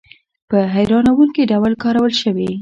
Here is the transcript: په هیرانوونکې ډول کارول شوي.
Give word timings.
په 0.49 0.57
هیرانوونکې 0.75 1.43
ډول 1.51 1.73
کارول 1.83 2.13
شوي. 2.21 2.51